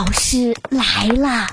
[0.00, 1.46] 老师来了。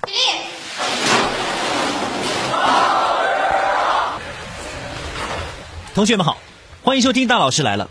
[5.94, 6.38] 同学们好，
[6.82, 7.90] 欢迎收听大老师来了。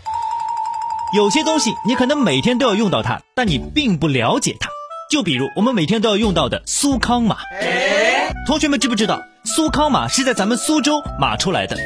[1.13, 4.67] 有些东西你可能每天都要用到它，但你并不了解它。
[5.11, 7.37] 就比如我们每天都要用到的苏康码。
[8.47, 11.77] 同学们知不知道苏康码是在咱们苏州码出来的？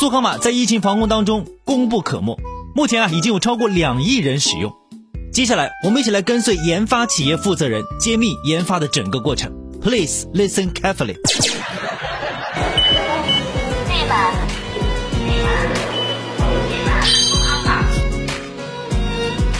[0.00, 2.38] 苏康码在疫情防控当中功不可没，
[2.74, 4.72] 目前啊已经有超过两亿人使用。
[5.36, 9.52] 接下来我们一起来跟随研发企业负责人揭秘研发的整个过程。
[9.82, 11.14] Please listen carefully。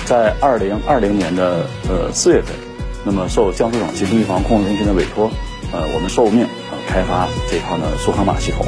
[0.07, 2.57] 在二零二零年的呃四月份，
[3.05, 5.31] 那么受江苏省疾病预防控制中心的委托，
[5.73, 8.65] 呃，我们受命呃开发这套呢苏康码系统。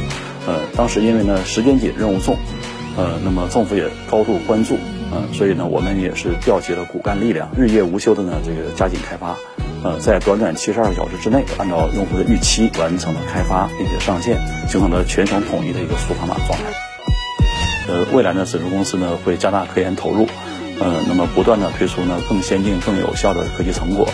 [0.47, 2.37] 呃，当时因为呢时间紧，任务重，
[2.99, 4.77] 呃，那么政府也高度关注，
[5.11, 9.37] 嗯，所以呢我们也是调集了骨干力量，日夜无休的呢这个加紧开发。
[9.83, 14.37] 呃，在短短七十二个小时之内，按照用户的预期完成了开发，并且上线，
[14.69, 16.65] 形成了全省统一的一个苏康码状态。
[17.87, 20.29] 呃，未来呢，此次公司呢会加大科研投入。
[20.81, 24.09] 呃，那么不断的推出呢更先进、更有效的科技成果，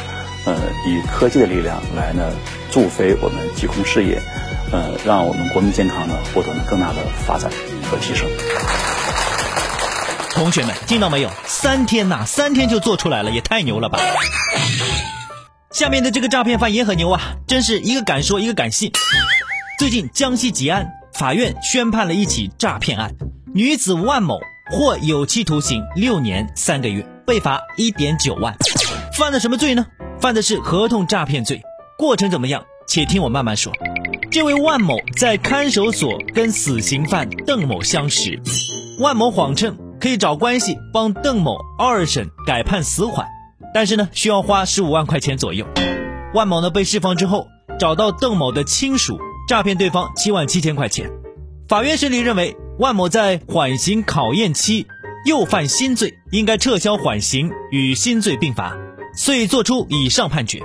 [0.46, 0.54] 呃，
[0.86, 2.30] 以科技的力量来呢
[2.70, 4.18] 助飞我们疾控事业，
[4.70, 7.50] 呃，让我们国民健康呢获得更大的发展
[7.90, 8.28] 和提升。
[10.34, 11.30] 同学们听到没有？
[11.46, 14.00] 三天呐，三天就做出来了，也太牛了吧！
[15.70, 18.90] 下面的这个诈骗犯也很牛啊，真是一个敢说一个敢信。
[19.78, 23.12] 最近江西吉安法院宣判了一起诈骗案，
[23.54, 24.38] 女子万某。
[24.70, 28.56] 获有期徒刑六年三个月，被罚一点九万。
[29.12, 29.84] 犯的什么罪呢？
[30.18, 31.60] 犯的是合同诈骗罪。
[31.98, 32.64] 过程怎么样？
[32.88, 33.70] 且听我慢慢说。
[34.30, 38.40] 这位万某在看守所跟死刑犯邓某相识，
[38.98, 43.26] 万某谎称可以找关系帮邓某二审改判死缓，
[43.72, 45.66] 但是呢需要花十五万块钱左右。
[46.34, 47.48] 万某呢被释放之后，
[47.78, 51.10] 找到邓某的亲属，诈骗对方七万七千块钱。
[51.70, 52.54] 法院审理认为。
[52.78, 54.86] 万某在缓刑考验期
[55.24, 58.76] 又犯新罪，应该撤销缓刑与新罪并罚，
[59.16, 60.60] 遂作出以上判决。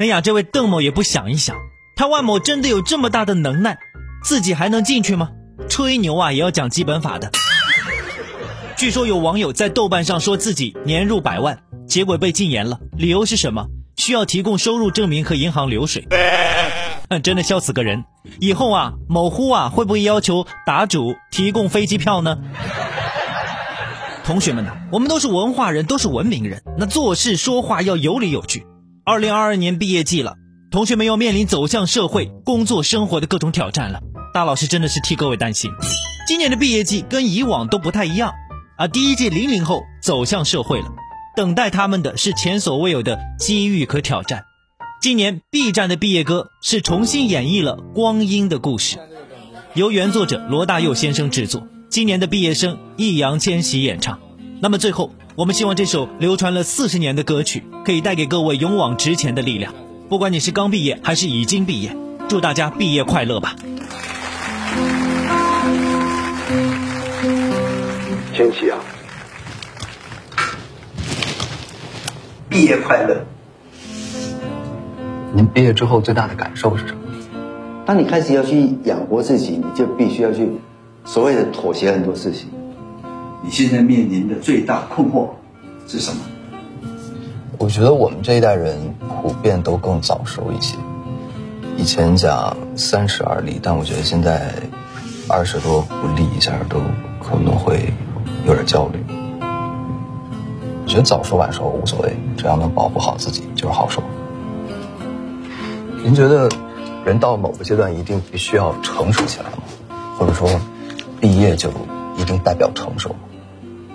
[0.00, 1.54] 哎呀，这位邓某也不想一想，
[1.94, 3.78] 他万某真的有这么大的能耐，
[4.24, 5.28] 自己还能进去吗？
[5.68, 7.30] 吹牛啊，也要讲基本法的。
[8.76, 13.66] 据说有网友在豆瓣上说自己年入百万，结果被禁言了，理由是什么？
[13.96, 16.06] 需要提供收入证明和银行流水。
[17.22, 18.04] 真的笑死个人！
[18.40, 22.38] 以后啊，某乎啊，会不会要求答主提供飞机票呢？
[24.24, 28.66] 同学们呐，我们都是文化人，都是文明人，那做事说话要有理有据。
[29.04, 30.34] 二零二二年毕业季了，
[30.72, 34.00] 同学们要面临走向社会、工作生活的各种挑战了。
[34.32, 35.70] 大老师真的是替各位担心，
[36.26, 38.32] 今年的毕业季跟以往都不太一样
[38.76, 38.88] 啊！
[38.88, 40.86] 第一届零零后走向社会了，
[41.36, 44.44] 等待他们的是前所未有的机遇和挑战。
[45.02, 48.96] 今年 B 站的毕业歌是重新演绎了光阴的故事，
[49.74, 51.68] 由原作者罗大佑先生制作。
[51.90, 54.18] 今年的毕业生易烊千玺演唱。
[54.60, 59.74] 那么最后，我们希望这首流传了四十年的歌曲可以带给各位勇往直前的力量。
[60.08, 61.94] 不管你是刚毕业还是已经毕业，
[62.30, 63.54] 祝大家毕业快乐吧！
[68.34, 68.78] 千玺啊，
[72.48, 73.24] 毕业快乐！
[75.32, 77.00] 您毕业之后最大的感受是什么？
[77.86, 80.48] 当你开始要去养活自己，你就必须要去
[81.04, 82.50] 所谓的妥协很多事情。
[83.44, 85.28] 你现在面临的最大困惑
[85.86, 86.20] 是什么？
[87.58, 90.76] 我觉得我们这一代人普遍都更早熟一些。
[91.76, 94.52] 以前讲三十而立，但我觉得现在
[95.28, 96.80] 二十多不立一下都
[97.22, 97.92] 可能会
[98.46, 99.04] 有点焦虑。
[100.82, 104.02] 我觉得早说晚说无所谓，只要能保护好自己就是好说。
[106.02, 106.48] 您觉得
[107.04, 109.96] 人到某个阶段一定必须要成熟起来吗？
[110.18, 110.48] 或者说，
[111.20, 111.70] 毕业就
[112.16, 113.20] 一定代表成熟吗？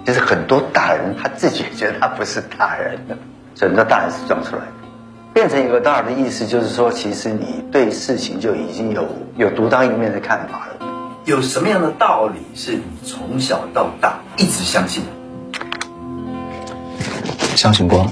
[0.06, 3.16] 其实很多大人他自己也觉得他不是大人的，
[3.60, 4.72] 很多大人是装出来的。
[5.31, 9.06] 变成一个大人的意思就是说，其实你对事情就已经有
[9.38, 10.69] 有独当一面的看法。
[11.30, 15.12] 有什么样的道理是你从小到大一直相信的？
[17.56, 18.12] 相信光。